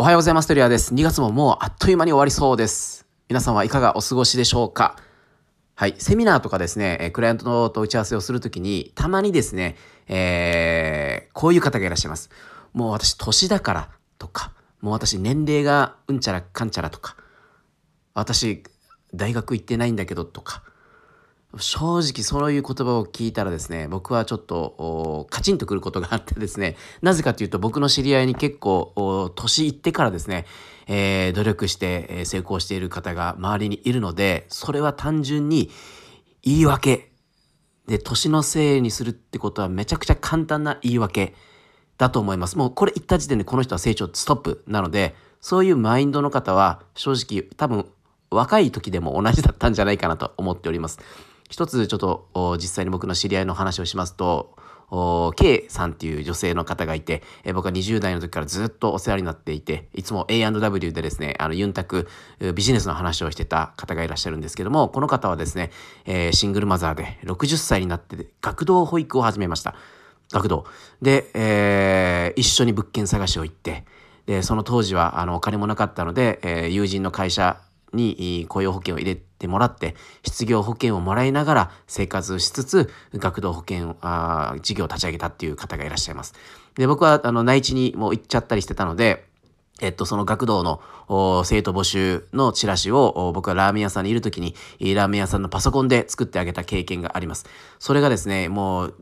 [0.00, 0.46] おはようございます。
[0.46, 0.94] テリアです。
[0.94, 3.04] 2月ももうあっという間に終わりそうです。
[3.28, 4.94] 皆さんはいかがお過ごしでしょうか？
[5.74, 5.96] はい。
[5.98, 9.74] セミナーとかですね、クライアントと打ち合わせをするときに、たまにですね、
[10.06, 12.30] えー、こういう方がいらっしゃいます。
[12.74, 13.90] もう私年だから
[14.20, 17.16] とか、もう私年齢がうんちゃらかんちゃらとか、
[18.14, 18.62] 私
[19.14, 20.62] 大学行ってないんだけどとか、
[21.56, 30.44] 正直そういう言葉を聞いたらですね、僕はちょっとカチンとくることがあってですね、なぜかというと僕の知り合いに結構年いってからですね、
[30.86, 35.70] えー、努力して成功している方が周りにいるので、それは単純に
[36.42, 37.10] 言い訳
[37.86, 41.34] で、年のせいにするってことはめちゃくちゃ簡単な言い訳
[41.96, 42.58] だと思います。
[42.58, 47.86] もうこれ言った時点でこの人は成長ストップなので、そういうマインドの方は正直多分
[48.30, 50.98] 若い時でも同じだったんじゃないかなと思っております。
[51.48, 54.56] 一つちょっと実際に僕の知り合いの話をしますと、
[55.36, 62.08] K さんっていう女性の方がいて、え僕は20代の時からずっとお世話になっていて、いつも A&W でですね、あの、ユンタク
[62.54, 65.70] ビジネスの話をしてた方がいらっしゃるんですけども、この方はですね、
[66.06, 69.74] えー、シングルマザーで60歳になって学童保育を始めました。
[70.32, 70.64] 学童。
[71.02, 73.84] で、えー、一緒に物件探しを行って、
[74.24, 77.58] で、その当時はあのお金もなかったので、え、友人の会社
[77.92, 86.34] に雇用保険を入れてもらって、失業保険をもらいながら生活しつつ、学童保険、あ事業を立ち上げたっていう方がいらっしゃいます。
[86.76, 89.26] で、僕は、あの、内地にもう行っちゃったりしてたので、
[89.80, 90.80] えっと、その学童の
[91.44, 94.54] 生徒募集のチラシを僕はラーメン屋さんにいるときに、
[94.94, 97.46] ラーメン屋さんのパソコンで作ってあげた経験があります。
[97.78, 98.94] それがですね、もう、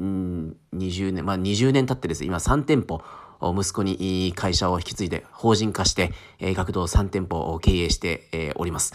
[0.00, 3.02] ん、20年、まあ20年経ってですね、今3店舗、
[3.50, 8.94] 息子に会社を引き継いで法人化して、え学童3店舗を経営して、えおります。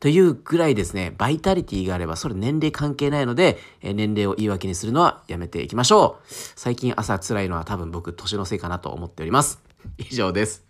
[0.00, 6.24] というぐらいですね、バイタリティがあれば、それ年齢関係ないので、え年齢を言い訳にするのはやめていきましょう。
[6.28, 9.60] 最近朝辛いのは多分僕、年のせいかなと思っております。
[9.98, 10.67] 以上です。